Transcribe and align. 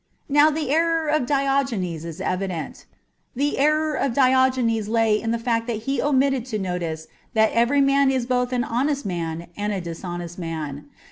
Now 0.27 0.49
the 0.49 0.71
error 0.71 1.09
of 1.09 1.27
Diogenes 1.27 2.05
is 2.05 2.19
evident. 2.19 2.87
The 3.35 3.59
error 3.59 3.93
of 3.93 4.15
Diogenes 4.15 4.87
lay 4.87 5.21
in 5.21 5.29
the 5.29 5.37
fact 5.37 5.67
that 5.67 5.83
he 5.83 6.01
omitted 6.01 6.43
to 6.47 6.57
notice 6.57 7.05
that 7.35 7.51
every 7.51 7.81
man 7.81 8.09
is 8.09 8.25
both 8.25 8.51
an 8.51 8.63
honest 8.63 9.05
man 9.05 9.49
and 9.55 9.71
a 9.71 9.79
dishonest 9.79 10.39
man. 10.39 10.85